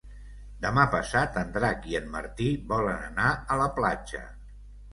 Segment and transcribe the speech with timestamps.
[0.61, 4.27] Demà passat en Drac i en Martí volen anar a la platja.